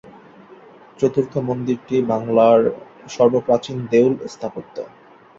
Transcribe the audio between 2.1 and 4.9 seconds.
বাংলার সর্বপ্রাচীন দেউল স্থাপত্য।